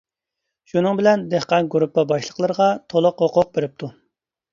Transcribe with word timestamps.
شۇنىڭ 0.69 0.95
بىلەن 0.99 1.25
دېھقان 1.33 1.69
گۇرۇپپا 1.75 2.03
باشلىقلىرىغا 2.13 2.71
تولۇق 2.95 3.21
ھوقۇق 3.25 3.53
بېرىپتۇ. 3.59 3.91